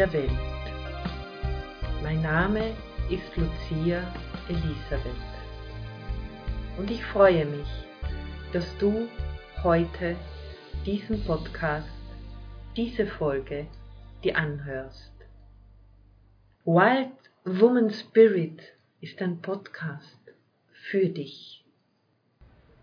der 0.00 0.12
Welt. 0.14 0.30
Mein 2.02 2.22
Name 2.22 2.74
ist 3.10 3.36
Lucia 3.36 4.02
Elisabeth 4.48 5.12
und 6.78 6.90
ich 6.90 7.04
freue 7.04 7.44
mich, 7.44 7.68
dass 8.54 8.64
du 8.78 9.08
heute 9.62 10.16
diesen 10.86 11.22
Podcast, 11.26 11.86
diese 12.78 13.06
Folge 13.06 13.66
dir 14.24 14.38
anhörst. 14.38 15.12
Wild 16.64 17.12
Woman 17.44 17.90
Spirit 17.90 18.62
ist 19.02 19.20
ein 19.20 19.42
Podcast 19.42 20.18
für 20.88 21.10
dich. 21.10 21.62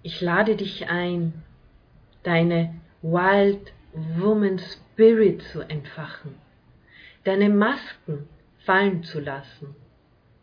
Ich 0.04 0.22
lade 0.22 0.56
dich 0.56 0.88
ein, 0.88 1.34
deine 2.22 2.80
Wild 3.02 3.74
Woman 4.20 4.60
Spirit 4.60 5.42
zu 5.52 5.62
entfachen, 5.62 6.36
deine 7.28 7.50
Masken 7.50 8.30
fallen 8.60 9.04
zu 9.04 9.20
lassen, 9.20 9.76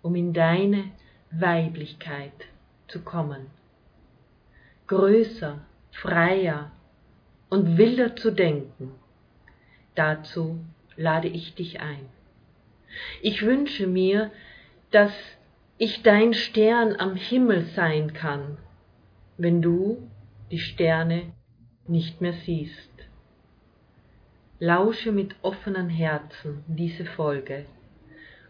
um 0.03 0.15
in 0.15 0.35
deine 0.35 0.91
Weiblichkeit 1.31 2.33
zu 2.89 3.01
kommen. 3.01 3.47
Größer, 4.87 5.61
freier 5.93 6.73
und 7.49 7.79
wilder 7.79 8.17
zu 8.17 8.31
denken, 8.31 8.93
dazu 9.95 10.61
lade 10.95 11.29
ich 11.29 11.55
dich 11.55 11.81
ein. 11.81 12.07
Ich 13.23 13.47
wünsche 13.47 13.87
mir, 13.87 14.31
dass 14.91 15.15
ich 15.79 16.03
dein 16.03 16.35
Stern 16.35 16.97
am 16.99 17.17
Himmel 17.17 17.65
sein 17.75 18.13
kann, 18.13 18.59
wenn 19.39 19.63
du 19.63 20.11
die 20.51 20.61
Sterne 20.61 21.33
nicht 21.89 22.21
mehr 22.21 22.35
siehst. 22.45 22.94
Lausche 24.65 25.13
mit 25.13 25.35
offenen 25.43 25.91
Herzen 25.91 26.65
diese 26.67 27.05
Folge, 27.05 27.67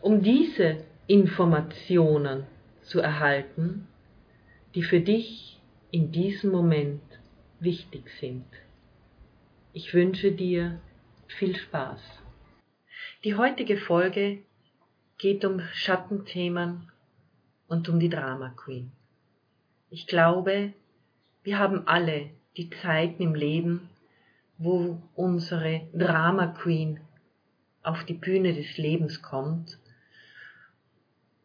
um 0.00 0.22
diese 0.22 0.84
Informationen 1.08 2.46
zu 2.82 3.00
erhalten, 3.00 3.88
die 4.76 4.84
für 4.84 5.00
dich 5.00 5.60
in 5.90 6.12
diesem 6.12 6.52
Moment 6.52 7.02
wichtig 7.58 8.04
sind. 8.20 8.46
Ich 9.72 9.92
wünsche 9.92 10.30
dir 10.30 10.78
viel 11.26 11.56
Spaß. 11.56 12.00
Die 13.24 13.34
heutige 13.34 13.76
Folge 13.76 14.38
geht 15.18 15.44
um 15.44 15.58
Schattenthemen 15.72 16.92
und 17.66 17.88
um 17.88 17.98
die 17.98 18.08
Drama 18.08 18.50
Queen. 18.50 18.92
Ich 19.90 20.06
glaube, 20.06 20.74
wir 21.42 21.58
haben 21.58 21.88
alle 21.88 22.30
die 22.56 22.70
Zeiten 22.70 23.20
im 23.20 23.34
Leben, 23.34 23.88
wo 24.58 25.02
unsere 25.14 25.88
Drama 25.92 26.48
Queen 26.48 27.00
auf 27.82 28.04
die 28.04 28.14
Bühne 28.14 28.54
des 28.54 28.76
Lebens 28.78 29.22
kommt 29.22 29.78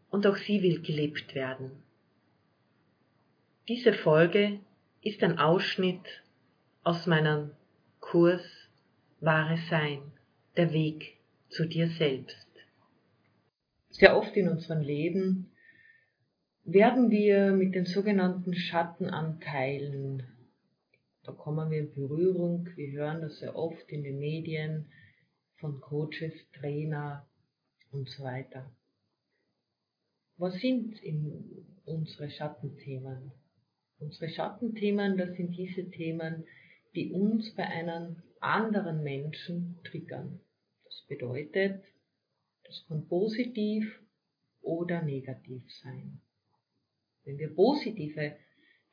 und 0.09 0.25
auch 0.25 0.37
sie 0.37 0.61
will 0.61 0.81
gelebt 0.81 1.35
werden. 1.35 1.71
Diese 3.67 3.93
Folge 3.93 4.59
ist 5.01 5.21
ein 5.23 5.37
Ausschnitt 5.37 6.23
aus 6.83 7.05
meinem 7.05 7.51
Kurs 7.99 8.43
Wahre 9.19 9.57
Sein, 9.69 9.99
der 10.55 10.73
Weg 10.73 11.17
zu 11.49 11.65
dir 11.65 11.89
selbst. 11.89 12.47
Sehr 13.89 14.17
oft 14.17 14.35
in 14.35 14.47
unserem 14.47 14.81
Leben 14.81 15.51
werden 16.63 17.11
wir 17.11 17.51
mit 17.51 17.75
den 17.75 17.85
sogenannten 17.85 18.53
Schattenanteilen 18.53 20.23
da 21.29 21.35
kommen 21.35 21.69
wir 21.69 21.77
in 21.77 21.93
Berührung. 21.93 22.67
Wir 22.75 22.91
hören 22.93 23.21
das 23.21 23.37
sehr 23.37 23.55
oft 23.55 23.87
in 23.91 24.01
den 24.01 24.17
Medien 24.17 24.91
von 25.57 25.79
Coaches, 25.79 26.33
Trainer 26.53 27.29
und 27.91 28.09
so 28.09 28.23
weiter. 28.23 28.75
Was 30.37 30.55
sind 30.55 30.99
unsere 31.85 32.31
Schattenthemen? 32.31 33.31
Unsere 33.99 34.31
Schattenthemen, 34.31 35.17
das 35.19 35.35
sind 35.35 35.55
diese 35.55 35.91
Themen, 35.91 36.45
die 36.95 37.11
uns 37.11 37.53
bei 37.53 37.67
einem 37.67 38.23
anderen 38.39 39.03
Menschen 39.03 39.77
triggern. 39.83 40.39
Das 40.83 41.05
bedeutet, 41.07 41.83
das 42.63 42.85
kann 42.87 43.07
positiv 43.07 44.01
oder 44.61 45.03
negativ 45.03 45.61
sein. 45.83 46.21
Wenn 47.23 47.37
wir 47.37 47.53
positive 47.53 48.35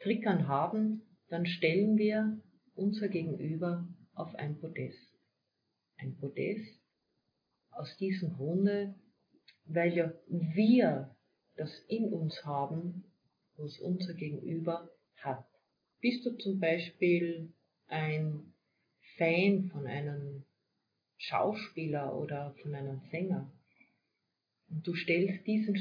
Triggern 0.00 0.48
haben, 0.48 1.00
dann 1.28 1.46
stellen 1.46 1.96
wir 1.96 2.40
unser 2.74 3.08
Gegenüber 3.08 3.88
auf 4.14 4.34
ein 4.34 4.58
Podest. 4.58 4.98
Ein 5.96 6.16
Podest 6.16 6.80
aus 7.70 7.96
diesem 7.98 8.34
Grunde, 8.34 8.94
weil 9.64 9.94
ja 9.94 10.12
wir 10.28 11.16
das 11.56 11.70
in 11.88 12.12
uns 12.12 12.44
haben, 12.44 13.04
was 13.56 13.78
unser 13.78 14.14
Gegenüber 14.14 14.90
hat. 15.16 15.46
Bist 16.00 16.24
du 16.26 16.36
zum 16.36 16.60
Beispiel 16.60 17.52
ein 17.86 18.52
Fan 19.16 19.70
von 19.70 19.86
einem 19.86 20.44
Schauspieler 21.16 22.14
oder 22.16 22.54
von 22.62 22.74
einem 22.74 23.00
Sänger 23.10 23.50
und 24.68 24.86
du 24.86 24.94
stellst 24.94 25.46
diesen 25.46 25.76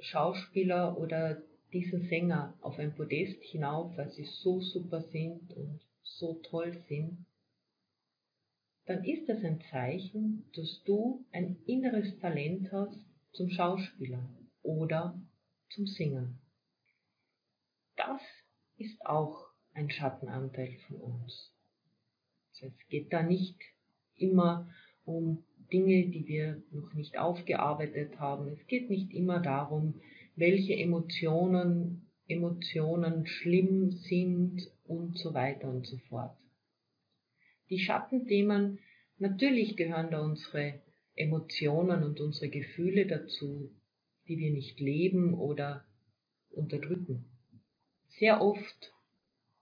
Schauspieler 0.00 0.98
oder 0.98 1.42
diesen 1.72 2.08
Sänger 2.08 2.54
auf 2.60 2.78
ein 2.78 2.94
Podest 2.94 3.42
hinauf, 3.42 3.96
weil 3.96 4.10
sie 4.10 4.24
so 4.24 4.60
super 4.60 5.02
sind 5.02 5.52
und 5.54 5.80
so 6.02 6.34
toll 6.44 6.72
sind, 6.88 7.26
dann 8.86 9.04
ist 9.04 9.28
das 9.28 9.42
ein 9.42 9.60
Zeichen, 9.70 10.44
dass 10.54 10.82
du 10.84 11.24
ein 11.32 11.56
inneres 11.66 12.18
Talent 12.20 12.70
hast 12.70 12.98
zum 13.32 13.50
Schauspieler 13.50 14.28
oder 14.62 15.20
zum 15.70 15.86
Singen. 15.86 16.38
Das 17.96 18.20
ist 18.76 19.04
auch 19.04 19.48
ein 19.74 19.90
Schattenanteil 19.90 20.78
von 20.86 20.96
uns. 20.98 21.52
Heißt, 22.62 22.74
es 22.78 22.88
geht 22.88 23.12
da 23.12 23.22
nicht 23.22 23.56
immer 24.14 24.70
um 25.04 25.44
Dinge, 25.72 26.08
die 26.08 26.26
wir 26.26 26.62
noch 26.70 26.94
nicht 26.94 27.18
aufgearbeitet 27.18 28.18
haben. 28.18 28.48
Es 28.48 28.66
geht 28.66 28.88
nicht 28.88 29.12
immer 29.12 29.40
darum, 29.40 30.00
welche 30.36 30.74
Emotionen, 30.74 32.08
Emotionen 32.28 33.26
schlimm 33.26 33.90
sind 33.90 34.70
und 34.84 35.18
so 35.18 35.34
weiter 35.34 35.68
und 35.68 35.86
so 35.86 35.96
fort. 36.08 36.36
Die 37.70 37.78
Schattenthemen, 37.78 38.78
natürlich 39.18 39.76
gehören 39.76 40.10
da 40.10 40.20
unsere 40.20 40.80
Emotionen 41.14 42.04
und 42.04 42.20
unsere 42.20 42.48
Gefühle 42.48 43.06
dazu, 43.06 43.70
die 44.28 44.38
wir 44.38 44.52
nicht 44.52 44.78
leben 44.78 45.34
oder 45.34 45.84
unterdrücken. 46.50 47.24
Sehr 48.08 48.40
oft 48.42 48.92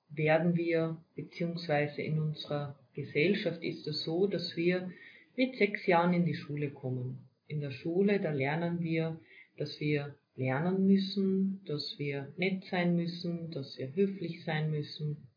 werden 0.09 0.57
wir, 0.57 1.03
beziehungsweise 1.15 2.03
in 2.03 2.19
unserer 2.19 2.79
Gesellschaft 2.95 3.63
ist 3.63 3.87
es 3.87 4.03
so, 4.03 4.27
dass 4.27 4.57
wir 4.57 4.91
mit 5.37 5.57
sechs 5.57 5.87
Jahren 5.87 6.13
in 6.13 6.25
die 6.25 6.35
Schule 6.35 6.71
kommen. 6.71 7.29
In 7.47 7.61
der 7.61 7.73
Schule, 7.73 8.21
da 8.21 8.33
lernen 8.33 8.81
wir, 8.81 9.21
dass 9.57 9.81
wir 9.81 10.15
lernen 10.37 10.87
müssen, 10.87 11.65
dass 11.65 11.99
wir 11.99 12.33
nett 12.37 12.65
sein 12.65 12.97
müssen, 12.97 13.51
dass 13.51 13.79
wir 13.79 13.95
höflich 13.95 14.45
sein 14.45 14.71
müssen. 14.71 15.29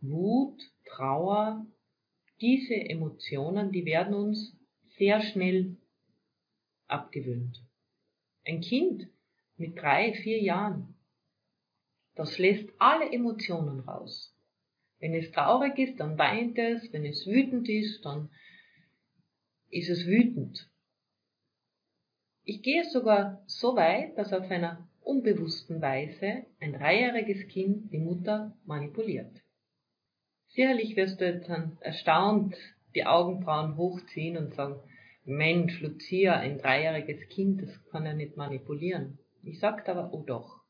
Wut, 0.00 0.60
Trauer, 0.84 1.66
diese 2.40 2.74
Emotionen, 2.74 3.72
die 3.72 3.84
werden 3.84 4.14
uns 4.14 4.56
sehr 4.98 5.22
schnell 5.22 5.76
abgewöhnt. 6.86 7.64
Ein 8.44 8.60
Kind 8.60 9.08
mit 9.56 9.76
drei, 9.78 10.12
vier 10.12 10.40
Jahren, 10.40 10.94
das 12.14 12.38
lässt 12.38 12.68
alle 12.78 13.10
Emotionen 13.10 13.80
raus. 13.80 14.34
Wenn 14.98 15.14
es 15.14 15.30
traurig 15.32 15.78
ist, 15.78 16.00
dann 16.00 16.18
weint 16.18 16.58
es, 16.58 16.92
wenn 16.92 17.04
es 17.04 17.26
wütend 17.26 17.68
ist, 17.68 18.04
dann 18.04 18.30
ist 19.70 19.90
es 19.90 20.06
wütend. 20.06 20.70
Ich 22.48 22.62
gehe 22.62 22.84
sogar 22.84 23.42
so 23.46 23.74
weit, 23.74 24.16
dass 24.16 24.32
auf 24.32 24.48
einer 24.52 24.88
unbewussten 25.02 25.82
Weise 25.82 26.44
ein 26.60 26.74
dreijähriges 26.74 27.48
Kind 27.48 27.92
die 27.92 27.98
Mutter 27.98 28.56
manipuliert. 28.64 29.42
Sicherlich 30.46 30.94
wirst 30.94 31.20
du 31.20 31.26
jetzt 31.26 31.48
dann 31.48 31.76
erstaunt 31.80 32.54
die 32.94 33.04
Augenbrauen 33.04 33.76
hochziehen 33.76 34.36
und 34.36 34.54
sagen, 34.54 34.78
Mensch, 35.24 35.80
Lucia, 35.80 36.38
ein 36.38 36.58
dreijähriges 36.58 37.28
Kind, 37.30 37.62
das 37.62 37.84
kann 37.86 38.06
er 38.06 38.14
nicht 38.14 38.36
manipulieren. 38.36 39.18
Ich 39.42 39.58
sage 39.58 39.90
aber, 39.90 40.14
oh 40.14 40.22
doch. 40.22 40.60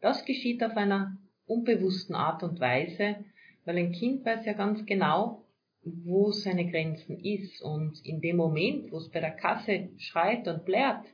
Das 0.00 0.24
geschieht 0.24 0.62
auf 0.62 0.76
einer 0.76 1.18
unbewussten 1.46 2.14
Art 2.14 2.44
und 2.44 2.60
Weise, 2.60 3.24
weil 3.64 3.78
ein 3.78 3.90
Kind 3.90 4.24
weiß 4.24 4.46
ja 4.46 4.52
ganz 4.52 4.86
genau, 4.86 5.45
wo 5.86 6.32
seine 6.32 6.70
Grenzen 6.70 7.18
ist. 7.20 7.62
Und 7.62 8.04
in 8.04 8.20
dem 8.20 8.36
Moment, 8.36 8.90
wo 8.90 8.98
es 8.98 9.10
bei 9.10 9.20
der 9.20 9.30
Kasse 9.30 9.90
schreit 9.98 10.48
und 10.48 10.64
blärt, 10.64 11.06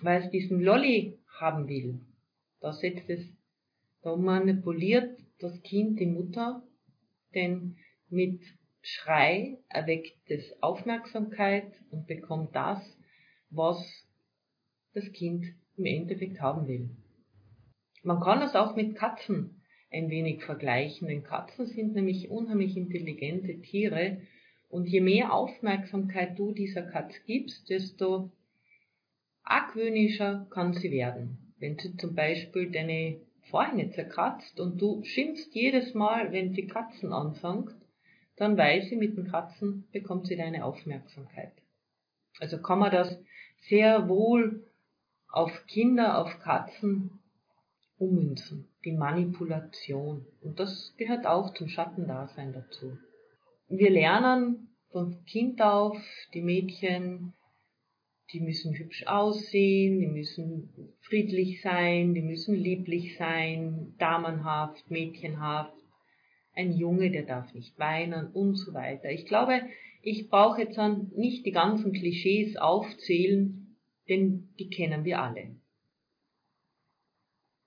weil 0.00 0.22
es 0.22 0.30
diesen 0.30 0.60
Lolli 0.60 1.18
haben 1.40 1.68
will, 1.68 2.00
da 2.60 2.72
setzt 2.72 3.08
es, 3.08 3.26
da 4.02 4.16
manipuliert 4.16 5.18
das 5.38 5.60
Kind 5.62 5.98
die 5.98 6.06
Mutter, 6.06 6.62
denn 7.34 7.76
mit 8.08 8.40
Schrei 8.82 9.58
erweckt 9.68 10.30
es 10.30 10.60
Aufmerksamkeit 10.60 11.72
und 11.90 12.06
bekommt 12.06 12.54
das, 12.54 12.80
was 13.50 14.06
das 14.92 15.10
Kind 15.12 15.46
im 15.76 15.86
Endeffekt 15.86 16.40
haben 16.40 16.66
will. 16.66 16.90
Man 18.02 18.20
kann 18.20 18.40
das 18.40 18.56
auch 18.56 18.74
mit 18.74 18.96
Katzen 18.96 19.61
ein 19.92 20.10
wenig 20.10 20.42
vergleichen, 20.44 21.08
denn 21.08 21.22
Katzen 21.22 21.66
sind 21.66 21.94
nämlich 21.94 22.30
unheimlich 22.30 22.76
intelligente 22.76 23.60
Tiere 23.60 24.22
und 24.68 24.88
je 24.88 25.00
mehr 25.00 25.32
Aufmerksamkeit 25.32 26.38
du 26.38 26.52
dieser 26.52 26.82
Katz 26.82 27.14
gibst, 27.26 27.68
desto 27.68 28.30
argwöhnischer 29.42 30.46
kann 30.50 30.72
sie 30.72 30.90
werden. 30.90 31.54
Wenn 31.58 31.78
sie 31.78 31.96
zum 31.96 32.14
Beispiel 32.14 32.70
deine 32.70 33.20
Vorhänge 33.50 33.90
zerkratzt 33.90 34.58
und 34.60 34.80
du 34.80 35.04
schimpfst 35.04 35.54
jedes 35.54 35.94
Mal, 35.94 36.32
wenn 36.32 36.54
sie 36.54 36.66
Katzen 36.66 37.12
anfängt, 37.12 37.70
dann 38.36 38.56
weiß 38.56 38.88
sie, 38.88 38.96
mit 38.96 39.16
den 39.16 39.28
Katzen 39.28 39.86
bekommt 39.92 40.26
sie 40.26 40.36
deine 40.36 40.64
Aufmerksamkeit. 40.64 41.52
Also 42.40 42.58
kann 42.60 42.78
man 42.78 42.90
das 42.90 43.18
sehr 43.68 44.08
wohl 44.08 44.64
auf 45.28 45.66
Kinder, 45.66 46.18
auf 46.18 46.40
Katzen 46.40 47.21
ummünzen, 48.02 48.68
die 48.84 48.92
Manipulation. 48.92 50.26
Und 50.42 50.58
das 50.58 50.92
gehört 50.96 51.26
auch 51.26 51.54
zum 51.54 51.68
Schattendasein 51.68 52.52
dazu. 52.52 52.98
Wir 53.68 53.90
lernen 53.90 54.68
von 54.90 55.24
Kind 55.24 55.62
auf, 55.62 55.96
die 56.34 56.42
Mädchen, 56.42 57.32
die 58.32 58.40
müssen 58.40 58.74
hübsch 58.74 59.06
aussehen, 59.06 60.00
die 60.00 60.08
müssen 60.08 60.70
friedlich 61.00 61.62
sein, 61.62 62.14
die 62.14 62.22
müssen 62.22 62.56
lieblich 62.56 63.16
sein, 63.16 63.94
damenhaft, 63.98 64.90
mädchenhaft. 64.90 65.76
Ein 66.54 66.72
Junge, 66.72 67.10
der 67.10 67.22
darf 67.22 67.54
nicht 67.54 67.78
weinen 67.78 68.26
und 68.32 68.56
so 68.56 68.74
weiter. 68.74 69.10
Ich 69.10 69.26
glaube, 69.26 69.62
ich 70.02 70.28
brauche 70.28 70.62
jetzt 70.62 70.78
nicht 71.16 71.46
die 71.46 71.52
ganzen 71.52 71.92
Klischees 71.92 72.56
aufzählen, 72.56 73.76
denn 74.08 74.48
die 74.58 74.68
kennen 74.68 75.04
wir 75.04 75.22
alle. 75.22 75.61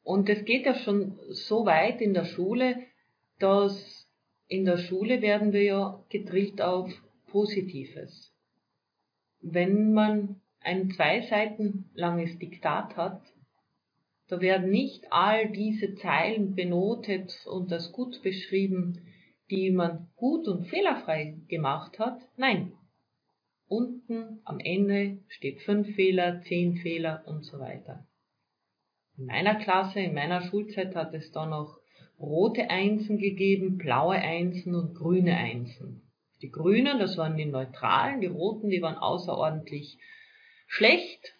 Und 0.05 0.29
es 0.29 0.45
geht 0.45 0.67
ja 0.67 0.75
schon 0.75 1.19
so 1.31 1.65
weit 1.65 1.99
in 1.99 2.13
der 2.13 2.25
Schule, 2.25 2.77
dass 3.39 4.07
in 4.47 4.63
der 4.63 4.77
Schule 4.77 5.23
werden 5.23 5.51
wir 5.51 5.63
ja 5.63 6.05
gedrillt 6.09 6.61
auf 6.61 6.91
Positives. 7.31 8.31
Wenn 9.41 9.93
man 9.93 10.41
ein 10.59 10.91
zwei 10.91 11.21
Seiten 11.21 11.89
langes 11.95 12.37
Diktat 12.37 12.95
hat, 12.95 13.23
da 14.27 14.39
werden 14.41 14.69
nicht 14.69 15.11
all 15.11 15.49
diese 15.51 15.95
Zeilen 15.95 16.53
benotet 16.53 17.43
und 17.47 17.71
das 17.71 17.91
gut 17.91 18.21
beschrieben, 18.21 19.01
die 19.49 19.71
man 19.71 20.11
gut 20.15 20.47
und 20.47 20.67
fehlerfrei 20.67 21.35
gemacht 21.47 21.97
hat. 21.97 22.21
Nein. 22.37 22.73
Unten 23.67 24.39
am 24.43 24.59
Ende 24.59 25.23
steht 25.29 25.61
fünf 25.61 25.95
Fehler, 25.95 26.41
zehn 26.43 26.75
Fehler 26.75 27.23
und 27.25 27.43
so 27.43 27.57
weiter. 27.57 28.05
In 29.17 29.27
meiner 29.27 29.55
Klasse, 29.55 29.99
in 30.01 30.13
meiner 30.13 30.41
Schulzeit 30.41 30.95
hat 30.95 31.13
es 31.13 31.31
da 31.31 31.45
noch 31.45 31.79
rote 32.19 32.69
Einsen 32.69 33.17
gegeben, 33.17 33.77
blaue 33.77 34.15
Einsen 34.15 34.75
und 34.75 34.95
grüne 34.95 35.35
Einsen. 35.37 36.01
Die 36.41 36.51
grünen, 36.51 36.99
das 36.99 37.17
waren 37.17 37.37
die 37.37 37.45
neutralen, 37.45 38.21
die 38.21 38.27
roten, 38.27 38.69
die 38.69 38.81
waren 38.81 38.97
außerordentlich 38.97 39.97
schlecht. 40.67 41.33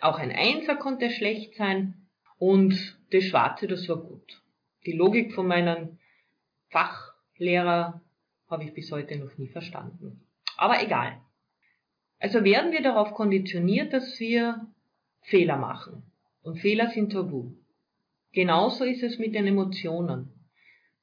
Auch 0.00 0.18
ein 0.18 0.30
Einser 0.30 0.76
konnte 0.76 1.10
schlecht 1.10 1.56
sein. 1.56 1.94
Und 2.38 2.98
das 3.10 3.24
Schwarze, 3.24 3.66
das 3.66 3.88
war 3.88 3.98
gut. 3.98 4.40
Die 4.86 4.92
Logik 4.92 5.34
von 5.34 5.46
meinem 5.46 5.98
Fachlehrer 6.68 8.00
habe 8.48 8.64
ich 8.64 8.72
bis 8.72 8.90
heute 8.92 9.16
noch 9.18 9.36
nie 9.36 9.48
verstanden. 9.48 10.24
Aber 10.56 10.82
egal. 10.82 11.20
Also 12.18 12.44
werden 12.44 12.72
wir 12.72 12.82
darauf 12.82 13.14
konditioniert, 13.14 13.92
dass 13.92 14.18
wir 14.20 14.66
Fehler 15.22 15.56
machen. 15.56 16.09
Und 16.42 16.58
Fehler 16.58 16.90
sind 16.90 17.12
tabu. 17.12 17.52
Genauso 18.32 18.84
ist 18.84 19.02
es 19.02 19.18
mit 19.18 19.34
den 19.34 19.46
Emotionen. 19.46 20.28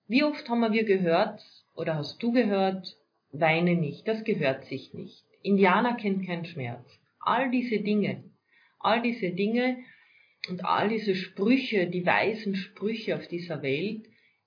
Wie 0.08 0.24
oft 0.24 0.48
haben 0.50 0.72
wir 0.72 0.84
gehört, 0.84 1.44
oder 1.76 1.96
hast 1.96 2.22
du 2.24 2.32
gehört, 2.32 2.96
weine 3.32 3.76
nicht, 3.76 4.08
das 4.08 4.24
gehört 4.24 4.66
sich 4.66 4.94
nicht. 4.94 5.24
Indianer 5.44 5.96
kennt 5.96 6.26
keinen 6.26 6.46
Schmerz. 6.46 7.00
All 7.20 7.52
diese 7.52 7.80
Dinge, 7.80 8.24
all 8.80 9.02
diese 9.02 9.32
Dinge 9.32 9.78
und 10.50 10.66
all 10.66 10.90
diese 10.90 11.16
Sprüche, 11.16 11.88
die 11.88 12.06
weisen 12.06 12.56
Sprüche 12.56 13.16
auf 13.16 13.28
dieser 13.28 13.62
Welt, 13.62 14.06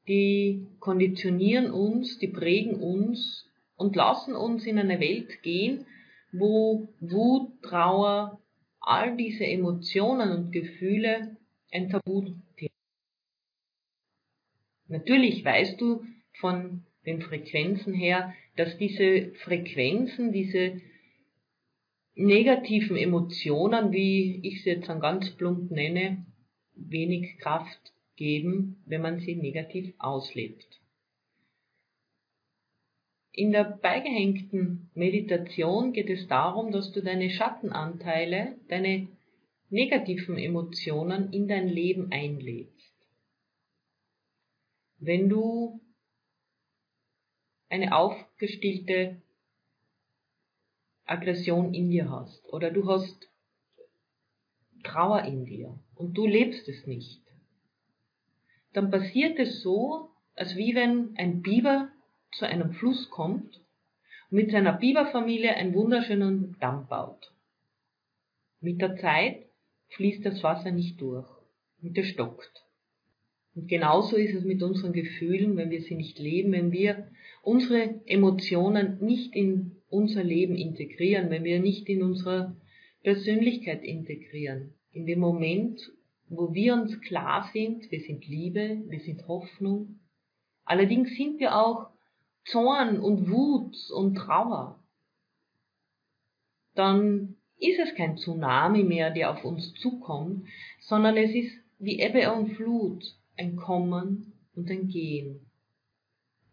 die 0.08 0.66
konditionieren 0.81 1.70
uns, 1.70 2.19
die 2.19 2.28
prägen 2.28 2.75
uns 2.75 3.48
und 3.76 3.96
lassen 3.96 4.34
uns 4.34 4.66
in 4.66 4.78
eine 4.78 4.98
Welt 4.98 5.43
gehen, 5.43 5.86
wo 6.32 6.88
Wut, 7.00 7.62
Trauer, 7.62 8.39
all 8.90 9.16
diese 9.16 9.46
Emotionen 9.46 10.32
und 10.32 10.50
Gefühle 10.50 11.37
ein 11.70 11.90
Tabuthema. 11.90 12.75
Natürlich 14.88 15.44
weißt 15.44 15.81
du 15.81 16.04
von 16.40 16.82
den 17.06 17.22
Frequenzen 17.22 17.94
her, 17.94 18.34
dass 18.56 18.76
diese 18.78 19.32
Frequenzen, 19.44 20.32
diese 20.32 20.81
negativen 22.16 22.96
Emotionen, 22.96 23.92
wie 23.92 24.40
ich 24.42 24.64
sie 24.64 24.70
jetzt 24.70 24.88
dann 24.88 24.98
ganz 24.98 25.31
plump 25.36 25.70
nenne, 25.70 26.26
wenig 26.75 27.38
Kraft 27.38 27.93
geben, 28.16 28.82
wenn 28.86 29.02
man 29.02 29.20
sie 29.20 29.36
negativ 29.36 29.94
auslebt. 29.98 30.80
In 33.32 33.53
der 33.53 33.65
beigehängten 33.65 34.91
Meditation 34.94 35.93
geht 35.93 36.11
es 36.11 36.27
darum, 36.27 36.73
dass 36.73 36.91
du 36.93 37.00
deine 37.00 37.31
Schattenanteile, 37.31 38.56
deine 38.69 39.09
negativen 39.69 40.37
Emotionen 40.37 41.32
in 41.32 41.47
dein 41.47 41.69
Leben 41.69 42.11
einlädst. 42.11 42.93
Wenn 44.99 45.29
du 45.29 45.81
eine 47.69 47.97
aufgestillte 47.97 49.23
Aggression 51.05 51.73
in 51.73 51.91
dir 51.91 52.11
hast 52.11 52.44
oder 52.53 52.71
du 52.71 52.87
hast 52.88 53.29
Trauer 54.82 55.22
in 55.22 55.44
dir 55.44 55.79
und 55.94 56.15
du 56.15 56.27
lebst 56.27 56.69
es 56.69 56.87
nicht, 56.87 57.22
dann 58.72 58.91
passiert 58.91 59.39
es 59.39 59.63
so, 59.63 60.10
als 60.34 60.56
wie 60.56 60.75
wenn 60.75 61.17
ein 61.17 61.43
Biber 61.43 61.90
zu 62.32 62.46
einem 62.46 62.72
Fluss 62.72 63.10
kommt 63.10 63.60
und 64.31 64.37
mit 64.37 64.51
seiner 64.51 64.72
Biberfamilie 64.72 65.55
einen 65.55 65.75
wunderschönen 65.75 66.56
Damm 66.60 66.87
baut. 66.87 67.32
Mit 68.60 68.81
der 68.81 68.96
Zeit 68.96 69.46
fließt 69.89 70.25
das 70.25 70.43
Wasser 70.43 70.70
nicht 70.70 71.01
durch 71.01 71.29
und 71.82 71.96
es 71.96 72.06
stockt. 72.06 72.65
Und 73.55 73.69
genauso 73.69 74.17
ist 74.17 74.34
es 74.34 74.44
mit 74.44 74.63
unseren 74.63 74.93
Gefühlen, 74.93 75.56
wenn 75.56 75.70
wir 75.70 75.82
sie 75.82 75.96
nicht 75.96 76.19
leben, 76.19 76.53
wenn 76.53 76.70
wir 76.70 77.08
unsere 77.43 78.01
Emotionen 78.06 78.99
nicht 79.01 79.34
in 79.34 79.77
unser 79.89 80.22
Leben 80.22 80.56
integrieren, 80.56 81.31
wenn 81.31 81.43
wir 81.44 81.58
nicht 81.58 81.89
in 81.89 82.03
unsere 82.03 82.56
Persönlichkeit 83.03 83.82
integrieren. 83.82 84.75
In 84.93 85.06
dem 85.06 85.19
Moment, 85.19 85.81
wo 86.29 86.55
wir 86.55 86.75
uns 86.75 87.01
klar 87.01 87.51
sind, 87.53 87.91
wir 87.91 88.01
sind 88.01 88.27
Liebe, 88.29 88.82
wir 88.89 89.01
sind 89.01 89.27
Hoffnung. 89.27 89.99
Allerdings 90.65 91.17
sind 91.17 91.41
wir 91.41 91.56
auch 91.56 91.91
Zorn 92.44 92.99
und 92.99 93.31
Wut 93.31 93.77
und 93.91 94.15
Trauer. 94.15 94.79
Dann 96.75 97.37
ist 97.59 97.79
es 97.79 97.94
kein 97.94 98.17
Tsunami 98.17 98.82
mehr, 98.82 99.11
der 99.11 99.31
auf 99.31 99.44
uns 99.44 99.75
zukommt, 99.75 100.49
sondern 100.81 101.17
es 101.17 101.32
ist 101.35 101.53
wie 101.79 102.01
Ebbe 102.01 102.32
und 102.32 102.55
Flut, 102.55 103.05
ein 103.37 103.56
Kommen 103.56 104.32
und 104.55 104.70
ein 104.70 104.89
Gehen. 104.89 105.41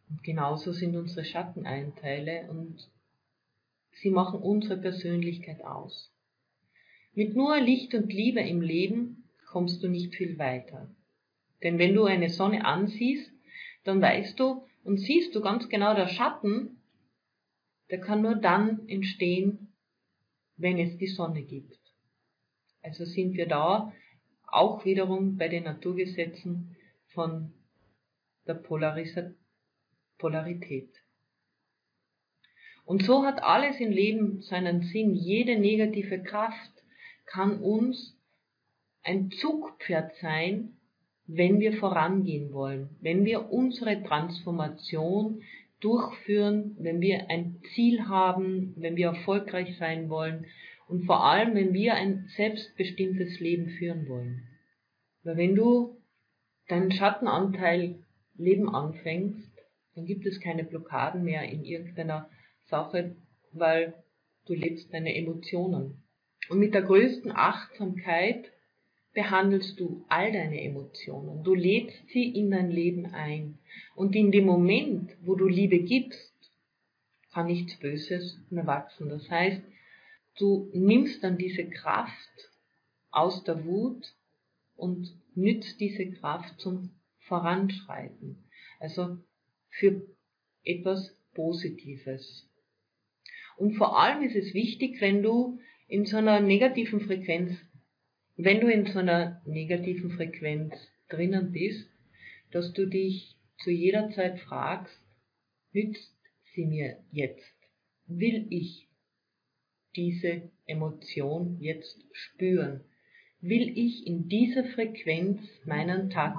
Und 0.09 0.23
genauso 0.23 0.71
sind 0.71 0.95
unsere 0.95 1.25
Schatteneinteile 1.25 2.49
und 2.49 2.87
Sie 4.01 4.11
machen 4.11 4.39
unsere 4.41 4.77
Persönlichkeit 4.77 5.63
aus. 5.63 6.11
Mit 7.15 7.35
nur 7.35 7.59
Licht 7.59 7.95
und 7.95 8.13
Liebe 8.13 8.41
im 8.41 8.61
Leben 8.61 9.23
kommst 9.47 9.81
du 9.81 9.87
nicht 9.87 10.13
viel 10.15 10.37
weiter. 10.37 10.87
Denn 11.63 11.79
wenn 11.79 11.95
du 11.95 12.03
eine 12.05 12.29
Sonne 12.29 12.63
ansiehst, 12.63 13.31
dann 13.85 13.99
weißt 13.99 14.39
du 14.39 14.63
und 14.87 14.97
siehst 14.99 15.35
du 15.35 15.41
ganz 15.41 15.67
genau 15.67 15.93
der 15.93 16.07
Schatten, 16.07 16.81
der 17.91 17.99
kann 17.99 18.21
nur 18.21 18.35
dann 18.35 18.87
entstehen, 18.87 19.73
wenn 20.55 20.79
es 20.79 20.97
die 20.97 21.07
Sonne 21.07 21.43
gibt. 21.43 21.77
Also 22.81 23.03
sind 23.03 23.33
wir 23.33 23.47
da 23.47 23.91
auch 24.47 24.85
wiederum 24.85 25.35
bei 25.35 25.49
den 25.49 25.65
Naturgesetzen 25.65 26.77
von 27.07 27.51
der 28.47 28.53
Polarität. 30.17 30.89
Und 32.85 33.03
so 33.03 33.25
hat 33.25 33.43
alles 33.43 33.81
im 33.81 33.91
Leben 33.91 34.41
seinen 34.41 34.83
Sinn. 34.83 35.13
Jede 35.15 35.59
negative 35.59 36.23
Kraft 36.23 36.71
kann 37.25 37.59
uns 37.59 38.17
ein 39.03 39.31
Zugpferd 39.31 40.15
sein, 40.21 40.76
wenn 41.27 41.59
wir 41.59 41.73
vorangehen 41.73 42.53
wollen, 42.53 42.89
wenn 43.01 43.25
wir 43.25 43.51
unsere 43.51 44.01
Transformation, 44.03 45.41
durchführen, 45.79 46.75
wenn 46.79 47.01
wir 47.01 47.29
ein 47.29 47.61
Ziel 47.73 48.07
haben, 48.07 48.73
wenn 48.77 48.95
wir 48.95 49.07
erfolgreich 49.07 49.77
sein 49.77 50.09
wollen 50.09 50.45
und 50.87 51.05
vor 51.05 51.23
allem, 51.23 51.53
wenn 51.55 51.73
wir 51.73 51.93
ein 51.93 52.27
selbstbestimmtes 52.35 53.39
Leben 53.39 53.69
führen 53.69 54.07
wollen. 54.07 54.47
Weil 55.23 55.37
wenn 55.37 55.55
du 55.55 55.97
deinen 56.67 56.91
Schattenanteil 56.91 58.03
Leben 58.35 58.73
anfängst, 58.73 59.51
dann 59.95 60.05
gibt 60.05 60.25
es 60.25 60.39
keine 60.39 60.63
Blockaden 60.63 61.23
mehr 61.23 61.43
in 61.43 61.63
irgendeiner 61.63 62.29
Sache, 62.69 63.15
weil 63.51 63.93
du 64.45 64.53
lebst 64.53 64.93
deine 64.93 65.15
Emotionen. 65.15 66.03
Und 66.49 66.59
mit 66.59 66.73
der 66.73 66.83
größten 66.83 67.31
Achtsamkeit 67.31 68.51
behandelst 69.17 69.79
du 69.79 70.05
all 70.09 70.31
deine 70.31 70.61
Emotionen. 70.61 71.43
Du 71.43 71.55
lädst 71.55 72.07
sie 72.09 72.29
in 72.29 72.51
dein 72.51 72.69
Leben 72.69 73.07
ein. 73.07 73.57
Und 73.95 74.15
in 74.15 74.31
dem 74.31 74.45
Moment, 74.45 75.09
wo 75.21 75.33
du 75.33 75.47
Liebe 75.47 75.79
gibst, 75.79 76.35
kann 77.33 77.47
nichts 77.47 77.79
Böses 77.79 78.39
mehr 78.51 78.67
wachsen. 78.67 79.09
Das 79.09 79.27
heißt, 79.27 79.63
du 80.37 80.69
nimmst 80.71 81.23
dann 81.23 81.39
diese 81.39 81.67
Kraft 81.67 82.51
aus 83.09 83.43
der 83.43 83.65
Wut 83.65 84.13
und 84.75 85.11
nützt 85.33 85.79
diese 85.79 86.11
Kraft 86.11 86.59
zum 86.59 86.91
Voranschreiten. 87.21 88.43
Also 88.79 89.17
für 89.71 89.99
etwas 90.63 91.17
Positives. 91.33 92.47
Und 93.57 93.77
vor 93.77 93.99
allem 93.99 94.21
ist 94.21 94.35
es 94.35 94.53
wichtig, 94.53 95.01
wenn 95.01 95.23
du 95.23 95.59
in 95.87 96.05
so 96.05 96.17
einer 96.17 96.39
negativen 96.39 97.01
Frequenz 97.01 97.57
wenn 98.37 98.61
du 98.61 98.71
in 98.71 98.85
so 98.85 98.99
einer 98.99 99.41
negativen 99.45 100.11
Frequenz 100.11 100.73
drinnen 101.09 101.51
bist, 101.51 101.89
dass 102.51 102.71
du 102.73 102.85
dich 102.85 103.35
zu 103.63 103.71
jeder 103.71 104.11
Zeit 104.11 104.39
fragst, 104.41 104.95
nützt 105.73 106.15
sie 106.53 106.65
mir 106.65 107.03
jetzt? 107.11 107.51
Will 108.05 108.45
ich 108.51 108.87
diese 109.95 110.51
Emotion 110.67 111.57
jetzt 111.59 111.97
spüren? 112.11 112.83
Will 113.41 113.75
ich 113.75 114.05
in 114.05 114.29
dieser 114.29 114.65
Frequenz 114.65 115.41
meinen 115.65 116.11
Tag, 116.11 116.35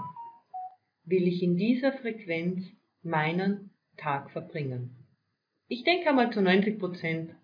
will 1.05 1.27
ich 1.27 1.43
in 1.43 1.57
dieser 1.57 1.93
Frequenz 1.93 2.65
meinen 3.03 3.71
Tag 3.97 4.31
verbringen? 4.31 4.95
Ich 5.67 5.83
denke 5.83 6.09
einmal 6.09 6.33
zu 6.33 6.41
90 6.41 6.79
Prozent 6.79 7.35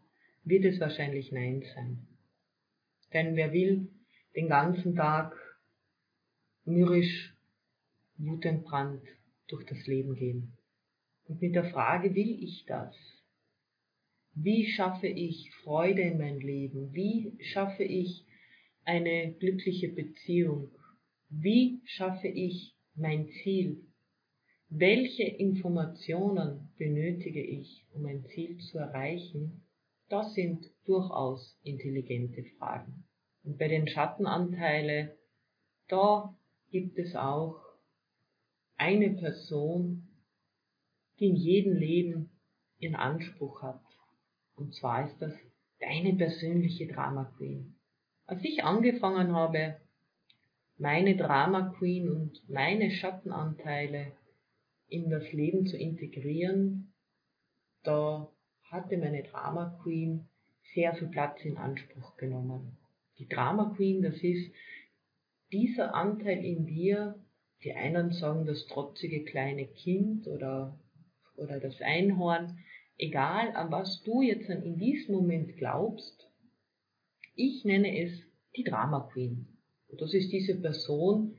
wird 0.45 0.65
es 0.65 0.79
wahrscheinlich 0.79 1.33
Nein 1.33 1.65
sein. 1.75 2.07
Denn 3.13 3.37
wer 3.37 3.53
will 3.53 3.89
den 4.35 4.49
ganzen 4.49 4.95
Tag 4.95 5.35
mürrisch, 6.64 7.35
wutentbrannt 8.17 9.03
durch 9.49 9.64
das 9.67 9.87
Leben 9.87 10.14
gehen. 10.14 10.57
Und 11.26 11.41
mit 11.41 11.55
der 11.55 11.71
Frage, 11.71 12.14
will 12.14 12.43
ich 12.43 12.64
das? 12.67 12.95
Wie 14.35 14.67
schaffe 14.67 15.07
ich 15.07 15.53
Freude 15.62 16.03
in 16.03 16.19
mein 16.19 16.41
Leben? 16.41 16.93
Wie 16.93 17.38
schaffe 17.45 17.85
ich 17.85 18.25
eine 18.85 19.33
glückliche 19.35 19.88
Beziehung? 19.88 20.71
Wie 21.29 21.81
schaffe 21.85 22.29
ich 22.29 22.75
mein 22.95 23.29
Ziel? 23.29 23.87
Welche 24.69 25.23
Informationen 25.23 26.73
benötige 26.76 27.43
ich, 27.43 27.87
um 27.93 28.07
ein 28.07 28.25
Ziel 28.26 28.59
zu 28.59 28.79
erreichen? 28.79 29.62
Das 30.09 30.35
sind 30.35 30.69
durchaus 30.85 31.59
intelligente 31.62 32.45
Fragen. 32.59 33.04
Und 33.45 33.59
bei 33.59 33.69
den 33.69 33.87
Schattenanteile, 33.87 35.17
da 35.89 36.35
gibt 36.71 36.99
es 36.99 37.15
auch 37.15 37.61
eine 38.77 39.11
Person, 39.11 40.09
die 41.19 41.29
in 41.29 41.37
jedem 41.37 41.77
Leben 41.77 42.31
ihren 42.79 42.97
Anspruch 42.97 43.63
hat. 43.63 43.83
Und 44.57 44.75
zwar 44.75 45.07
ist 45.09 45.21
das 45.21 45.33
deine 45.79 46.15
persönliche 46.15 46.87
Drama 46.87 47.25
Queen. 47.37 47.77
Als 48.27 48.43
ich 48.43 48.65
angefangen 48.65 49.33
habe, 49.33 49.81
meine 50.79 51.17
Drama 51.17 51.75
Queen 51.79 52.09
und 52.09 52.49
meine 52.49 52.91
Schattenanteile 52.91 54.13
in 54.89 55.11
das 55.11 55.31
Leben 55.33 55.67
zu 55.67 55.77
integrieren, 55.77 56.93
da 57.83 58.29
hatte 58.71 58.97
meine 58.97 59.23
Drama 59.23 59.79
Queen 59.83 60.27
sehr 60.75 60.95
viel 60.95 61.09
Platz 61.09 61.45
in 61.45 61.59
Anspruch 61.59 62.17
genommen. 62.17 62.77
Die 63.18 63.28
Drama 63.28 63.75
Queen, 63.76 64.02
das 64.02 64.16
ist 64.23 64.52
dieser 65.52 65.94
Anteil 65.94 66.44
in 66.44 66.66
dir, 66.66 67.14
die 67.62 67.73
einen 67.73 68.12
sagen 68.12 68.44
das 68.47 68.66
trotzige 68.66 69.25
kleine 69.25 69.66
Kind 69.66 70.26
oder, 70.26 70.78
oder 71.37 71.61
das 71.61 71.80
Einhorn, 71.80 72.59
egal 72.99 73.52
an 73.54 73.71
was 73.71 74.02
du 74.02 74.23
jetzt 74.23 74.49
in 74.49 74.78
diesem 74.78 75.14
Moment 75.14 75.56
glaubst, 75.56 76.28
ich 77.37 77.64
nenne 77.64 77.99
es 77.99 78.12
die 78.56 78.64
Drama 78.64 79.09
Queen. 79.12 79.47
Und 79.88 80.00
das 80.00 80.12
ist 80.12 80.33
diese 80.33 80.61
Person, 80.61 81.37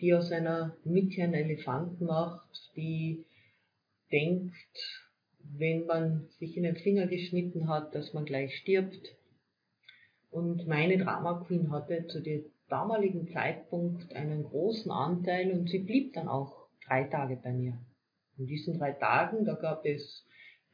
die 0.00 0.14
aus 0.14 0.30
einer 0.32 0.76
Mücke 0.84 1.22
einen 1.22 1.34
Elefanten 1.34 2.06
macht, 2.06 2.72
die 2.76 3.24
denkt, 4.10 4.54
wenn 5.40 5.86
man 5.86 6.28
sich 6.38 6.56
in 6.56 6.62
den 6.62 6.76
Finger 6.76 7.06
geschnitten 7.06 7.68
hat, 7.68 7.94
dass 7.94 8.12
man 8.12 8.24
gleich 8.24 8.56
stirbt, 8.56 9.17
und 10.38 10.68
meine 10.68 10.98
Drama 10.98 11.44
Queen 11.46 11.72
hatte 11.72 12.06
zu 12.06 12.20
dem 12.20 12.44
damaligen 12.68 13.28
Zeitpunkt 13.28 14.14
einen 14.14 14.44
großen 14.44 14.90
Anteil 14.90 15.50
und 15.50 15.68
sie 15.68 15.80
blieb 15.80 16.12
dann 16.12 16.28
auch 16.28 16.68
drei 16.86 17.04
Tage 17.04 17.36
bei 17.36 17.52
mir. 17.52 17.76
In 18.36 18.46
diesen 18.46 18.78
drei 18.78 18.92
Tagen, 18.92 19.44
da 19.44 19.54
gab 19.54 19.84
es 19.84 20.24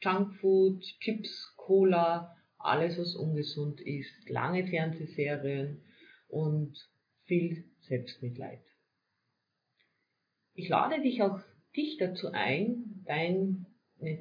Junkfood, 0.01 0.83
Chips, 0.99 1.55
Cola, 1.57 2.35
alles 2.59 2.99
was 2.99 3.15
ungesund 3.15 3.81
ist, 3.81 4.29
lange 4.29 4.67
Fernsehserien 4.67 5.81
und 6.27 6.77
viel 7.23 7.63
Selbstmitleid. 7.81 8.61
Ich 10.53 10.69
lade 10.69 11.01
dich 11.01 11.23
auch 11.23 11.39
dich 11.75 11.97
dazu 11.97 12.29
ein, 12.31 13.03
deine 13.05 13.65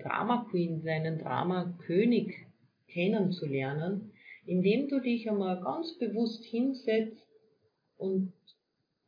Drama 0.02 0.46
Queen, 0.50 0.82
deinen 0.82 1.18
Drama 1.18 1.78
König 1.84 2.46
kennenzulernen, 2.88 4.13
indem 4.46 4.88
du 4.88 5.00
dich 5.00 5.28
einmal 5.28 5.60
ganz 5.60 5.98
bewusst 5.98 6.42
hinsetzt 6.44 7.26
und 7.96 8.32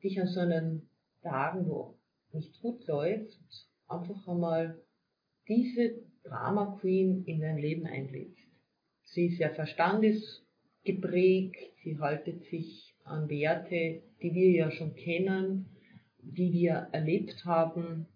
dich 0.02 0.20
an 0.20 0.26
so 0.28 0.40
einen 0.40 0.88
Tagen, 1.22 1.68
wo 1.68 1.96
nicht 2.32 2.60
gut 2.60 2.86
läuft, 2.86 3.38
einfach 3.88 4.28
einmal 4.28 4.78
diese 5.48 5.94
Drama 6.24 6.76
Queen 6.80 7.24
in 7.24 7.40
dein 7.40 7.56
Leben 7.58 7.86
einlädst. 7.86 8.36
Sie 9.04 9.26
ist 9.26 9.38
ja 9.38 9.50
verstandesgeprägt, 9.50 11.56
sie 11.82 11.98
haltet 11.98 12.44
sich 12.44 12.94
an 13.04 13.28
Werte, 13.28 14.02
die 14.22 14.34
wir 14.34 14.50
ja 14.50 14.70
schon 14.70 14.94
kennen, 14.94 15.66
die 16.18 16.52
wir 16.52 16.88
erlebt 16.92 17.44
haben. 17.44 18.06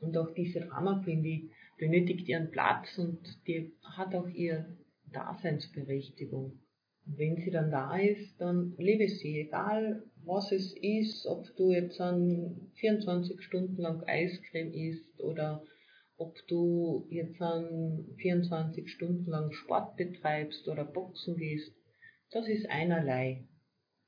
Und 0.00 0.16
auch 0.16 0.32
diese 0.34 0.60
Drama 0.60 1.02
Queen, 1.04 1.22
die 1.22 1.50
benötigt 1.78 2.28
ihren 2.28 2.50
Platz 2.50 2.98
und 2.98 3.20
die 3.46 3.72
hat 3.82 4.14
auch 4.14 4.28
ihr 4.28 4.66
Daseinsberechtigung. 5.12 6.60
Und 7.06 7.18
wenn 7.18 7.36
sie 7.36 7.50
dann 7.50 7.70
da 7.70 7.96
ist, 7.96 8.38
dann 8.40 8.74
lebe 8.76 9.08
sie, 9.08 9.40
egal 9.40 10.02
was 10.24 10.52
es 10.52 10.74
ist, 10.76 11.26
ob 11.26 11.46
du 11.56 11.72
jetzt 11.72 12.00
an 12.00 12.70
24 12.74 13.40
Stunden 13.42 13.80
lang 13.80 14.02
Eiscreme 14.06 14.72
isst 14.74 15.20
oder 15.20 15.62
ob 16.18 16.36
du 16.48 17.06
jetzt 17.10 17.40
an 17.40 18.04
24 18.18 18.90
Stunden 18.90 19.30
lang 19.30 19.52
Sport 19.52 19.96
betreibst 19.96 20.68
oder 20.68 20.84
Boxen 20.84 21.36
gehst, 21.36 21.72
das 22.30 22.46
ist 22.48 22.68
einerlei. 22.68 23.46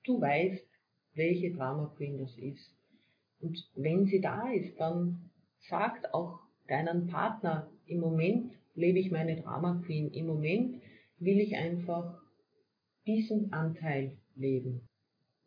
Du 0.04 0.20
weißt, 0.20 0.66
welche 1.14 1.52
Drama 1.52 1.94
Queen 1.96 2.18
das 2.18 2.36
ist. 2.36 2.74
Und 3.40 3.58
wenn 3.74 4.04
sie 4.06 4.20
da 4.20 4.50
ist, 4.50 4.78
dann 4.78 5.30
sagt 5.68 6.12
auch 6.12 6.40
deinen 6.68 7.06
Partner, 7.06 7.70
im 7.86 8.00
Moment 8.00 8.52
lebe 8.74 8.98
ich 8.98 9.10
meine 9.10 9.40
Drama 9.40 9.82
Queen, 9.86 10.12
im 10.12 10.26
Moment 10.26 10.82
will 11.20 11.38
ich 11.38 11.54
einfach 11.54 12.18
diesen 13.06 13.52
Anteil 13.52 14.16
leben. 14.34 14.88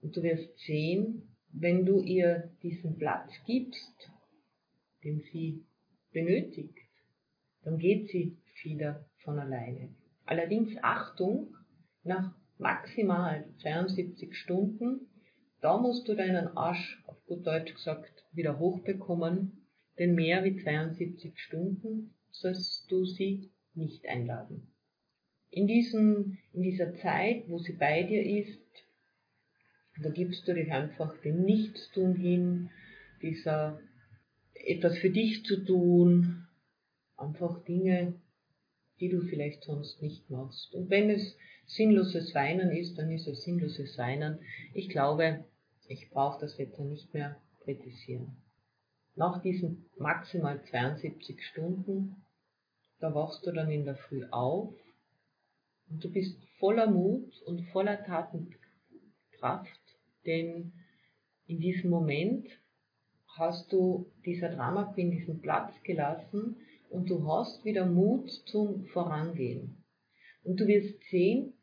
Und 0.01 0.15
du 0.15 0.21
wirst 0.21 0.57
sehen, 0.59 1.35
wenn 1.51 1.85
du 1.85 1.99
ihr 1.99 2.51
diesen 2.61 2.97
Platz 2.97 3.31
gibst, 3.45 4.11
den 5.03 5.21
sie 5.31 5.65
benötigt, 6.11 6.77
dann 7.63 7.79
geht 7.79 8.09
sie 8.09 8.37
wieder 8.63 9.05
von 9.23 9.39
alleine. 9.39 9.89
Allerdings 10.25 10.71
Achtung, 10.81 11.55
nach 12.03 12.35
maximal 12.59 13.45
72 13.61 14.35
Stunden, 14.35 15.07
da 15.61 15.77
musst 15.77 16.07
du 16.07 16.15
deinen 16.15 16.55
Arsch, 16.55 17.03
auf 17.07 17.17
gut 17.25 17.47
Deutsch 17.47 17.73
gesagt, 17.73 18.25
wieder 18.31 18.59
hochbekommen, 18.59 19.65
denn 19.97 20.15
mehr 20.15 20.43
wie 20.43 20.55
72 20.55 21.39
Stunden 21.39 22.13
sollst 22.31 22.91
du 22.91 23.05
sie 23.05 23.51
nicht 23.73 24.05
einladen 24.05 24.72
in, 25.53 25.67
diesem, 25.67 26.37
in 26.51 26.63
dieser 26.63 26.95
Zeit, 26.95 27.47
wo 27.47 27.59
sie 27.59 27.73
bei 27.73 28.03
dir 28.03 28.23
ist, 28.23 28.59
da 30.01 30.09
gibst 30.09 30.47
du 30.47 30.53
dich 30.53 30.71
einfach 30.71 31.15
dem 31.21 31.43
Nichtstun 31.43 32.15
hin, 32.15 32.71
dieser 33.21 33.79
etwas 34.53 34.97
für 34.97 35.11
dich 35.11 35.45
zu 35.45 35.63
tun, 35.63 36.47
einfach 37.17 37.63
Dinge, 37.65 38.19
die 38.99 39.09
du 39.09 39.21
vielleicht 39.21 39.63
sonst 39.63 40.01
nicht 40.01 40.29
machst. 40.31 40.73
Und 40.73 40.89
wenn 40.89 41.11
es 41.11 41.37
sinnloses 41.67 42.33
Weinen 42.33 42.71
ist, 42.71 42.97
dann 42.97 43.11
ist 43.11 43.27
es 43.27 43.43
sinnloses 43.43 43.97
Weinen. 43.97 44.39
Ich 44.73 44.89
glaube, 44.89 45.45
ich 45.87 46.09
brauche 46.09 46.41
das 46.41 46.57
Wetter 46.57 46.83
nicht 46.83 47.13
mehr 47.13 47.39
kritisieren. 47.63 48.37
Nach 49.15 49.41
diesen 49.43 49.85
maximal 49.97 50.63
72 50.63 51.45
Stunden, 51.45 52.25
da 52.99 53.13
wachst 53.13 53.45
du 53.45 53.51
dann 53.51 53.69
in 53.69 53.85
der 53.85 53.95
Früh 53.95 54.25
auf 54.31 54.73
du 55.99 56.11
bist 56.11 56.37
voller 56.59 56.89
Mut 56.89 57.41
und 57.45 57.61
voller 57.71 58.03
Tatenkraft, 58.03 59.81
denn 60.25 60.71
in 61.47 61.59
diesem 61.59 61.89
Moment 61.89 62.47
hast 63.37 63.71
du 63.73 64.11
dieser 64.25 64.49
Drama 64.49 64.91
Queen 64.93 65.11
diesen 65.11 65.41
Platz 65.41 65.73
gelassen 65.83 66.55
und 66.89 67.09
du 67.09 67.27
hast 67.27 67.65
wieder 67.65 67.85
Mut 67.85 68.29
zum 68.45 68.85
Vorangehen. 68.85 69.83
Und 70.43 70.59
du 70.59 70.67
wirst 70.67 71.01
sehen, 71.09 71.53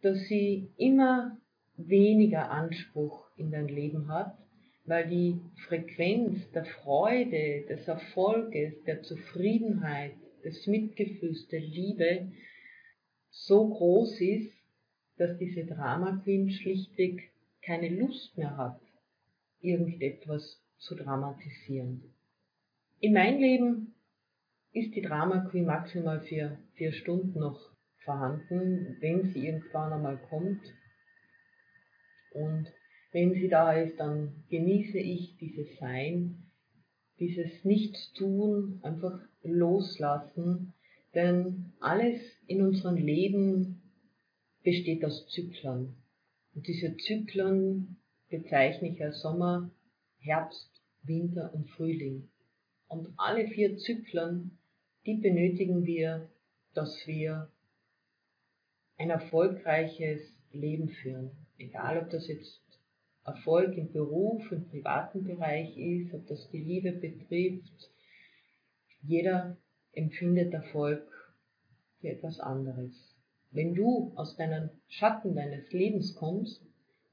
dass 0.00 0.18
sie 0.28 0.70
immer 0.76 1.38
weniger 1.76 2.50
Anspruch 2.50 3.28
in 3.36 3.50
dein 3.50 3.68
Leben 3.68 4.08
hat, 4.08 4.36
weil 4.84 5.08
die 5.08 5.40
Frequenz 5.66 6.50
der 6.52 6.64
Freude, 6.64 7.66
des 7.68 7.86
Erfolges, 7.86 8.74
der 8.84 9.02
Zufriedenheit, 9.02 10.14
des 10.44 10.66
Mitgefühls, 10.66 11.46
der 11.48 11.60
Liebe 11.60 12.32
so 13.46 13.68
groß 13.68 14.20
ist, 14.20 14.52
dass 15.16 15.38
diese 15.38 15.64
Drama 15.64 16.20
Queen 16.22 16.50
schlichtweg 16.50 17.30
keine 17.62 17.88
Lust 17.88 18.36
mehr 18.36 18.56
hat, 18.56 18.80
irgendetwas 19.60 20.62
zu 20.78 20.94
dramatisieren. 20.94 22.14
In 23.00 23.12
mein 23.12 23.38
Leben 23.38 23.94
ist 24.72 24.94
die 24.94 25.02
Drama 25.02 25.48
Queen 25.50 25.66
maximal 25.66 26.20
für 26.20 26.58
vier 26.74 26.92
Stunden 26.92 27.40
noch 27.40 27.60
vorhanden, 28.04 28.96
wenn 29.00 29.32
sie 29.32 29.46
irgendwann 29.46 29.92
einmal 29.92 30.18
kommt. 30.28 30.62
Und 32.32 32.72
wenn 33.12 33.34
sie 33.34 33.48
da 33.48 33.72
ist, 33.72 33.98
dann 33.98 34.44
genieße 34.50 34.98
ich 34.98 35.36
dieses 35.38 35.78
Sein, 35.78 36.50
dieses 37.18 37.64
Nichtstun, 37.64 38.80
einfach 38.82 39.20
loslassen, 39.42 40.74
denn 41.14 41.72
alles 41.80 42.20
in 42.46 42.62
unserem 42.62 42.96
Leben 42.96 43.82
besteht 44.62 45.04
aus 45.04 45.26
Zyklen. 45.28 45.94
Und 46.54 46.66
diese 46.66 46.96
Zyklen 46.96 47.96
bezeichne 48.28 48.88
ich 48.90 49.02
als 49.02 49.20
Sommer, 49.20 49.70
Herbst, 50.18 50.82
Winter 51.02 51.52
und 51.54 51.70
Frühling. 51.70 52.28
Und 52.88 53.08
alle 53.16 53.48
vier 53.48 53.78
Zyklen, 53.78 54.58
die 55.06 55.14
benötigen 55.14 55.84
wir, 55.84 56.28
dass 56.74 57.06
wir 57.06 57.50
ein 58.96 59.10
erfolgreiches 59.10 60.20
Leben 60.52 60.88
führen. 60.88 61.30
Egal, 61.58 61.98
ob 61.98 62.10
das 62.10 62.26
jetzt 62.28 62.60
Erfolg 63.24 63.76
im 63.76 63.92
Beruf, 63.92 64.50
im 64.50 64.68
privaten 64.68 65.24
Bereich 65.24 65.76
ist, 65.76 66.14
ob 66.14 66.26
das 66.26 66.48
die 66.50 66.62
Liebe 66.62 66.92
betrifft. 66.92 67.90
Jeder 69.02 69.56
empfindet 69.98 70.54
Erfolg 70.54 71.02
für 72.00 72.08
etwas 72.08 72.38
anderes. 72.38 72.92
Wenn 73.50 73.74
du 73.74 74.12
aus 74.14 74.36
deinen 74.36 74.70
Schatten 74.86 75.34
deines 75.34 75.72
Lebens 75.72 76.14
kommst, 76.14 76.62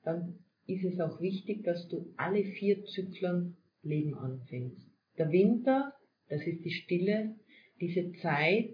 dann 0.04 0.38
ist 0.68 0.86
es 0.86 1.00
auch 1.00 1.20
wichtig, 1.20 1.64
dass 1.64 1.88
du 1.88 2.14
alle 2.16 2.44
vier 2.44 2.86
Zyklen 2.86 3.58
Leben 3.82 4.16
anfängst. 4.16 4.88
Der 5.18 5.32
Winter, 5.32 5.94
das 6.30 6.46
ist 6.46 6.64
die 6.64 6.72
Stille, 6.72 7.36
diese 7.82 8.12
Zeit 8.22 8.70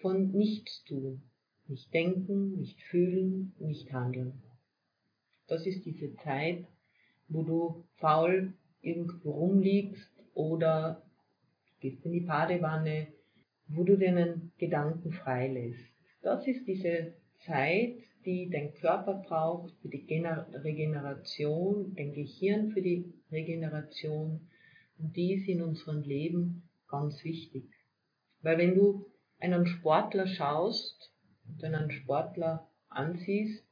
von 0.00 0.32
Nichtstun. 0.32 1.22
Nicht 1.66 1.92
denken, 1.94 2.58
nicht 2.58 2.80
fühlen, 2.90 3.54
nicht 3.58 3.92
handeln. 3.92 4.42
Das 5.46 5.66
ist 5.66 5.84
diese 5.86 6.14
Zeit, 6.16 6.66
wo 7.28 7.42
du 7.42 7.84
faul 7.96 8.52
irgendwo 8.82 9.30
rumliegst 9.30 10.10
oder 10.34 11.02
gehst 11.80 12.04
in 12.04 12.12
die 12.12 12.20
Badewanne, 12.20 13.08
wo 13.72 13.84
du 13.84 13.96
deinen 13.96 14.52
Gedanken 14.58 15.12
freilässt. 15.12 15.92
Das 16.22 16.46
ist 16.46 16.66
diese 16.66 17.14
Zeit, 17.46 17.96
die 18.24 18.50
dein 18.50 18.74
Körper 18.74 19.14
braucht 19.26 19.74
für 19.80 19.88
die 19.88 20.06
Regeneration, 20.06 21.94
dein 21.94 22.12
Gehirn 22.12 22.70
für 22.72 22.82
die 22.82 23.12
Regeneration 23.30 24.48
und 24.98 25.16
die 25.16 25.34
ist 25.34 25.48
in 25.48 25.62
unserem 25.62 26.02
Leben 26.02 26.68
ganz 26.88 27.24
wichtig. 27.24 27.64
Weil 28.42 28.58
wenn 28.58 28.74
du 28.74 29.06
einen 29.38 29.66
Sportler 29.66 30.26
schaust 30.26 31.12
und 31.46 31.64
einen 31.64 31.90
Sportler 31.90 32.68
ansiehst, 32.88 33.64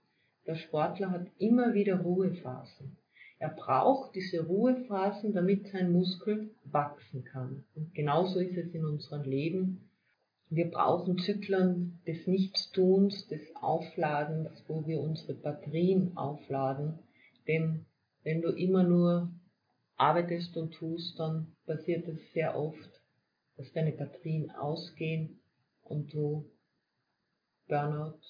der 0.46 0.54
Sportler 0.54 1.10
hat 1.10 1.26
immer 1.38 1.74
wieder 1.74 2.00
Ruhephasen. 2.00 2.96
Er 3.38 3.50
braucht 3.50 4.14
diese 4.14 4.46
Ruhephasen, 4.46 5.32
damit 5.32 5.68
sein 5.68 5.92
Muskel 5.92 6.50
wachsen 6.64 7.24
kann. 7.24 7.64
Und 7.74 7.94
genauso 7.94 8.40
ist 8.40 8.56
es 8.56 8.74
in 8.74 8.84
unserem 8.84 9.22
Leben. 9.22 9.87
Wir 10.50 10.70
brauchen 10.70 11.18
Zyklen 11.18 12.00
des 12.06 12.26
Nichtstuns, 12.26 13.28
des 13.28 13.54
Aufladens, 13.56 14.64
wo 14.66 14.86
wir 14.86 15.00
unsere 15.00 15.34
Batterien 15.34 16.16
aufladen. 16.16 16.98
Denn 17.46 17.84
wenn 18.22 18.40
du 18.40 18.50
immer 18.50 18.82
nur 18.82 19.30
arbeitest 19.96 20.56
und 20.56 20.72
tust, 20.72 21.18
dann 21.18 21.54
passiert 21.66 22.08
es 22.08 22.32
sehr 22.32 22.56
oft, 22.56 23.00
dass 23.56 23.72
deine 23.72 23.92
Batterien 23.92 24.50
ausgehen 24.52 25.40
und 25.82 26.14
du 26.14 26.50
Burnout 27.66 28.20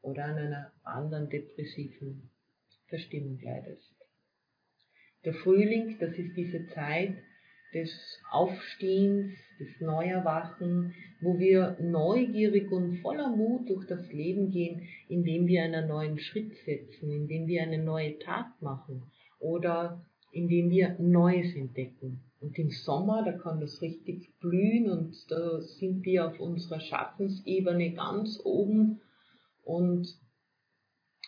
oder 0.00 0.24
an 0.24 0.38
einer 0.38 0.72
anderen 0.82 1.28
depressiven 1.28 2.30
Verstimmung 2.86 3.38
leidest. 3.42 3.94
Der 5.24 5.34
Frühling, 5.34 5.98
das 5.98 6.14
ist 6.16 6.36
diese 6.36 6.66
Zeit, 6.68 7.16
des 7.74 7.90
Aufstehens, 8.30 9.32
des 9.58 9.80
Neuerwachen, 9.80 10.94
wo 11.20 11.38
wir 11.38 11.76
neugierig 11.80 12.70
und 12.70 12.98
voller 12.98 13.28
Mut 13.28 13.68
durch 13.68 13.86
das 13.86 14.12
Leben 14.12 14.50
gehen, 14.50 14.88
indem 15.08 15.46
wir 15.46 15.62
einen 15.62 15.88
neuen 15.88 16.18
Schritt 16.18 16.54
setzen, 16.64 17.10
indem 17.10 17.46
wir 17.46 17.62
eine 17.62 17.82
neue 17.82 18.18
Tat 18.18 18.60
machen 18.60 19.02
oder 19.38 20.04
indem 20.32 20.70
wir 20.70 20.96
Neues 20.98 21.54
entdecken. 21.54 22.20
Und 22.40 22.58
im 22.58 22.70
Sommer, 22.70 23.24
da 23.24 23.32
kann 23.32 23.60
das 23.60 23.80
richtig 23.80 24.38
blühen 24.40 24.90
und 24.90 25.16
da 25.30 25.60
sind 25.60 26.04
wir 26.04 26.28
auf 26.28 26.38
unserer 26.38 26.80
Schaffensebene 26.80 27.92
ganz 27.94 28.40
oben 28.44 29.00
und 29.64 30.06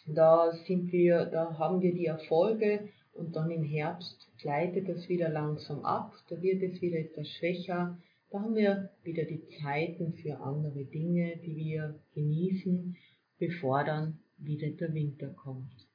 da 0.06 0.52
sind 0.66 0.92
wir, 0.92 1.26
da 1.26 1.58
haben 1.58 1.80
wir 1.80 1.94
die 1.94 2.06
Erfolge 2.06 2.88
und 3.18 3.34
dann 3.34 3.50
im 3.50 3.64
Herbst 3.64 4.30
gleitet 4.38 4.88
das 4.88 5.08
wieder 5.08 5.28
langsam 5.28 5.84
ab, 5.84 6.14
da 6.28 6.40
wird 6.40 6.62
es 6.62 6.80
wieder 6.80 6.98
etwas 6.98 7.28
schwächer, 7.28 7.98
da 8.30 8.40
haben 8.40 8.54
wir 8.54 8.90
wieder 9.02 9.24
die 9.24 9.46
Zeiten 9.60 10.14
für 10.14 10.38
andere 10.40 10.84
Dinge, 10.84 11.38
die 11.38 11.56
wir 11.56 11.98
genießen, 12.14 12.96
bevor 13.38 13.84
dann 13.84 14.20
wieder 14.36 14.68
der 14.68 14.94
Winter 14.94 15.28
kommt. 15.30 15.88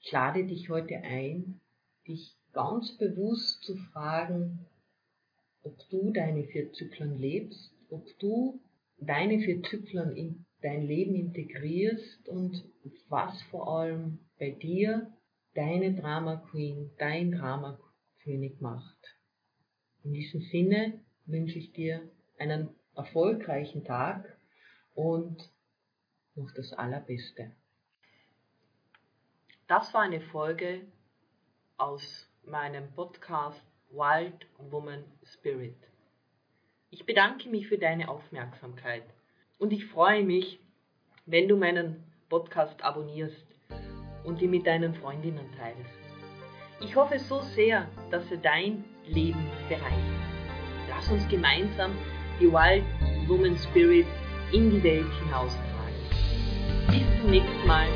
Ich 0.00 0.12
lade 0.12 0.44
dich 0.44 0.68
heute 0.68 0.96
ein, 0.96 1.60
dich 2.08 2.36
ganz 2.52 2.96
bewusst 2.96 3.62
zu 3.62 3.76
fragen, 3.76 4.66
ob 5.62 5.76
du 5.90 6.10
deine 6.12 6.44
vier 6.44 6.72
Zyklen 6.72 7.18
lebst, 7.18 7.72
ob 7.90 8.06
du 8.18 8.60
deine 8.98 9.40
vier 9.40 9.62
Zyklen 9.62 10.16
in 10.16 10.46
dein 10.62 10.86
Leben 10.86 11.14
integrierst 11.14 12.28
und 12.28 12.64
was 13.08 13.40
vor 13.50 13.68
allem 13.68 14.18
bei 14.38 14.50
dir 14.50 15.12
deine 15.56 15.94
Drama 15.94 16.36
Queen, 16.50 16.90
dein 16.98 17.32
Drama 17.32 17.78
König 18.22 18.60
macht. 18.60 19.16
In 20.04 20.12
diesem 20.12 20.42
Sinne 20.42 21.00
wünsche 21.24 21.58
ich 21.58 21.72
dir 21.72 22.08
einen 22.38 22.68
erfolgreichen 22.94 23.84
Tag 23.84 24.36
und 24.94 25.50
noch 26.34 26.50
das 26.52 26.72
Allerbeste. 26.74 27.52
Das 29.66 29.94
war 29.94 30.02
eine 30.02 30.20
Folge 30.20 30.82
aus 31.78 32.28
meinem 32.44 32.92
Podcast 32.92 33.62
Wild 33.90 34.46
Woman 34.58 35.04
Spirit. 35.24 35.76
Ich 36.90 37.06
bedanke 37.06 37.48
mich 37.48 37.66
für 37.66 37.78
deine 37.78 38.08
Aufmerksamkeit 38.08 39.04
und 39.58 39.72
ich 39.72 39.86
freue 39.86 40.22
mich, 40.22 40.60
wenn 41.24 41.48
du 41.48 41.56
meinen 41.56 42.04
Podcast 42.28 42.82
abonnierst 42.82 43.55
und 44.26 44.42
ihn 44.42 44.50
mit 44.50 44.66
deinen 44.66 44.94
Freundinnen 44.94 45.48
teilst. 45.58 45.90
Ich 46.80 46.94
hoffe 46.94 47.18
so 47.18 47.40
sehr, 47.40 47.88
dass 48.10 48.30
er 48.30 48.36
dein 48.36 48.84
Leben 49.06 49.50
bereichert. 49.68 49.90
Lass 50.90 51.08
uns 51.10 51.26
gemeinsam 51.28 51.92
die 52.38 52.52
Wild 52.52 52.84
Woman 53.26 53.56
Spirit 53.56 54.06
in 54.52 54.70
die 54.70 54.82
Welt 54.82 55.06
hinaustragen. 55.22 55.66
Bis 56.88 57.20
zum 57.20 57.30
nächsten 57.30 57.66
Mal. 57.66 57.88